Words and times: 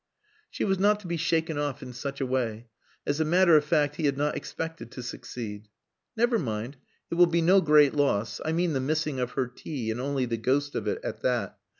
She 0.49 0.63
was 0.65 0.79
not 0.79 0.99
to 1.01 1.07
be 1.07 1.15
shaken 1.17 1.59
off 1.59 1.83
in 1.83 1.93
such 1.93 2.19
a 2.19 2.25
way. 2.25 2.65
As 3.05 3.19
a 3.19 3.23
matter 3.23 3.55
of 3.55 3.63
fact 3.63 3.97
he 3.97 4.07
had 4.07 4.17
not 4.17 4.35
expected 4.35 4.89
to 4.93 5.03
succeed. 5.03 5.67
"Never 6.17 6.39
mind, 6.39 6.77
it 7.11 7.15
will 7.21 7.27
be 7.27 7.43
no 7.43 7.61
great 7.61 7.93
loss. 7.93 8.41
I 8.43 8.51
mean 8.51 8.73
the 8.73 8.79
missing 8.79 9.19
of 9.19 9.33
her 9.33 9.45
tea 9.45 9.91
and 9.91 10.01
only 10.01 10.25
the 10.25 10.37
ghost 10.37 10.73
of 10.73 10.87
it 10.87 10.97
at 11.03 11.21
that. 11.21 11.59